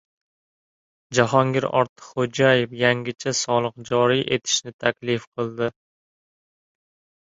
Jahongir 1.17 1.67
Ortiqxo‘jayev 1.81 2.75
yangicha 2.81 3.37
soliq 3.43 3.79
joriy 3.93 4.27
etishni 4.41 4.77
taklif 4.85 5.33
qildi 5.37 5.75